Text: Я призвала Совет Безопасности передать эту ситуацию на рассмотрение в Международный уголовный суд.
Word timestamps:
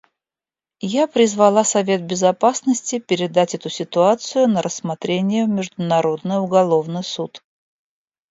Я 0.93 1.05
призвала 1.07 1.63
Совет 1.63 2.03
Безопасности 2.03 2.97
передать 2.97 3.53
эту 3.53 3.69
ситуацию 3.69 4.47
на 4.47 4.63
рассмотрение 4.63 5.45
в 5.45 5.49
Международный 5.49 6.39
уголовный 6.39 7.03
суд. 7.03 7.43